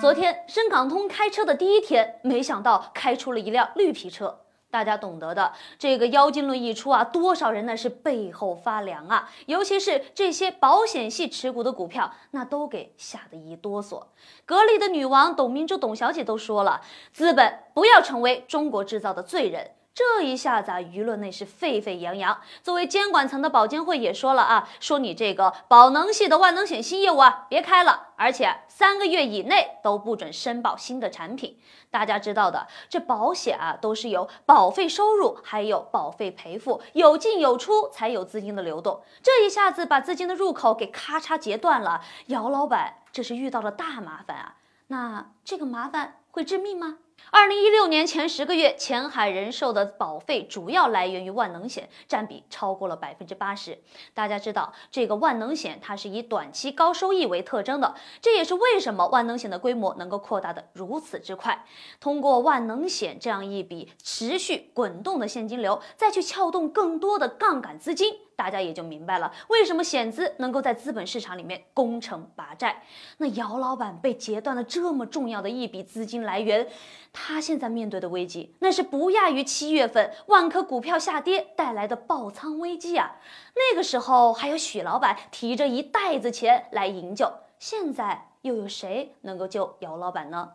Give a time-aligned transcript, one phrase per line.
[0.00, 4.40] 昨天深港通开车的第一天，没想到开出了一辆绿皮车。
[4.72, 9.28] 大家懂得的，这个妖精论一出啊，多少人那是背后发凉啊！
[9.46, 14.02] 尤其是这些保险系持股的股票，那都给吓得一哆嗦。
[14.44, 16.80] 格力的女王董明珠董小姐都说了，
[17.12, 19.72] 资本不要成为中国制造的罪人。
[20.00, 22.40] 这一下子啊，舆论内是沸沸扬扬。
[22.62, 31.58] 作为监管层的保监会也说了啊，说你这个宝能系的万能险新业务啊，别开了，而且三个月以内都不准申报新的产品。
[31.90, 39.02] 大家知道的，这保险啊，都是有保费收入，还有保费赔付，有进有出才有资金的流动。
[39.22, 44.54] 这一下子把资金的入口给咔嚓截断了，姚老板这是遇到了大麻烦啊。
[44.86, 46.96] 那这个麻烦会致命吗？
[47.32, 53.78] 二零一六年前十个月，前海人寿的保费主要来源于万能险，占比超过了百分之八十。
[54.12, 61.64] 大家知道，这个万能险它是以短期高收益为特征的，这也是为什么万能险的规模能够扩大的如此之快。
[62.00, 68.16] 通过万能险这样一笔持续滚动的现金流，再去撬动更多的杠杆资金。
[68.40, 72.82] 大家也就明白了，为什么险资能够在资本市场里面攻城拔寨。
[73.18, 76.66] 那姚老板被截断了这么重要的一笔资金来源，
[77.12, 83.16] 他现在面对的危机，那是不亚于七月份万科股票下跌带来的爆仓危机啊！
[83.54, 90.50] 那个时候还有许老板提着一袋子钱来营救，现在又有谁能够救姚老板呢？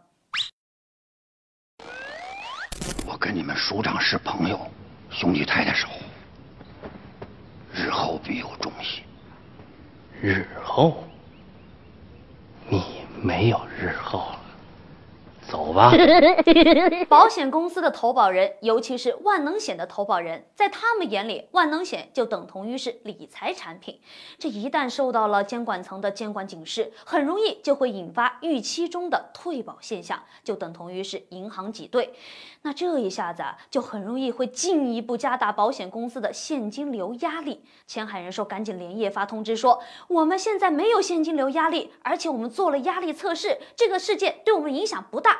[3.05, 4.59] 我跟你们署长是朋友，
[5.11, 5.87] 兄弟太太少。
[7.77, 9.03] 日后必有重谢。
[10.25, 11.03] 日后，
[12.67, 12.83] 你
[13.21, 14.44] 没有日后了。
[15.49, 15.91] 走吧。
[17.07, 23.99] 保险公司的投保人，尤其是万能险的投保人，在他们眼里，万能险就等同于是理财产品。
[24.37, 32.13] 这一旦受到了监管层的监管警示，很容易就会引发预期中的退保现象，就等同于是银行挤兑。
[32.63, 37.63] 那这一下子啊，就很容易会进一步加大保险公司的现金流压力。
[37.85, 45.34] 前海人寿赶紧连夜发通知说，我们现在没有现金流压力，而且我们做了压力测试，这个事件对我们影响不大。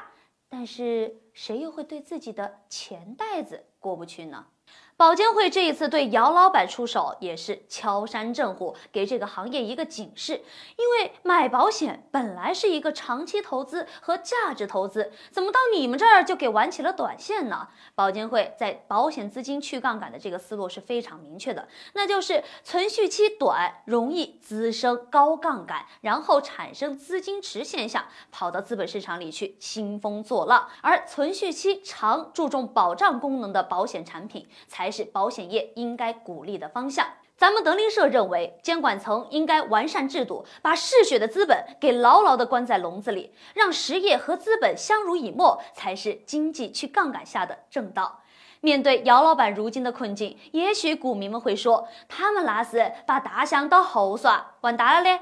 [0.50, 4.48] 但是谁又会对自己的钱袋子过不去呢？
[4.98, 10.42] 保监会这一次对姚老板出手，也是敲山震虎，给这个行业一个警示。
[10.78, 17.68] 因为买保险本来是一个长期投资和价值投资，怎么到你们这儿就给玩起了短线呢？
[17.94, 34.90] 保监会在保险资金去杠杆的这个思路是非常明确的，那就是存续期短，容易滋生高杠杆，然后产生资金池现象，跑到资本市场里去兴风作浪；而存续期长，注重保障功能的保险产品才。
[34.96, 37.06] 是保险业应该鼓励的方向。
[37.36, 48.22] 咱们德林社认为，监管层应该完善制度，把嗜血的资本给牢牢地关在笼子里，让实业和资本相濡以沫，才是经济去杠杆下的正道。
[48.62, 55.20] 面对姚老板如今的困境，也许股民们会说，他们那是把大象当猴耍，完蛋了嘞。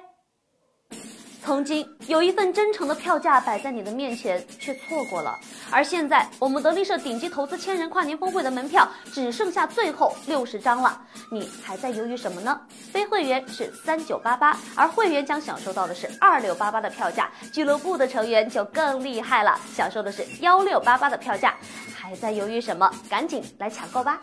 [1.44, 5.38] 曾经有一份真诚的票价摆在你的面前，却错过了。
[5.70, 12.62] 而现在，我们德力社顶级投资千人跨年峰会的门票只剩下最后六十张了，你还在犹豫什么呢？
[12.94, 17.30] 非会员是三九八八，而会员将享受到的是二六八八的票价。
[17.52, 21.54] 俱乐部的成员就更厉害了，享受的是幺六八八的票价。
[21.94, 22.90] 还在犹豫什么？
[23.10, 24.22] 赶紧来抢购吧！